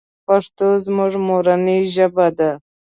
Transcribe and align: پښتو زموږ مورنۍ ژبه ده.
پښتو 0.25 0.67
زموږ 0.85 1.11
مورنۍ 1.27 1.79
ژبه 1.93 2.27
ده. 2.37 2.51